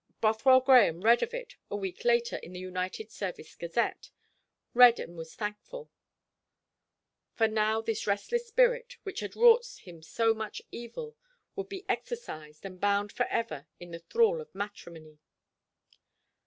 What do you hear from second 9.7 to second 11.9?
him so much evil, would be